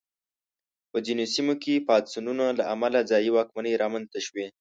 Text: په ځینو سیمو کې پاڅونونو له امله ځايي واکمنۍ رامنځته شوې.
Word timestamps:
په 0.91 0.97
ځینو 1.05 1.23
سیمو 1.33 1.53
کې 1.63 1.85
پاڅونونو 1.87 2.45
له 2.57 2.63
امله 2.73 2.99
ځايي 3.09 3.29
واکمنۍ 3.33 3.73
رامنځته 3.83 4.19
شوې. 4.27 4.45